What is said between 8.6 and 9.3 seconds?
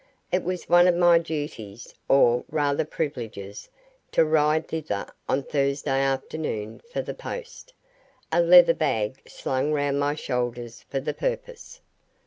bag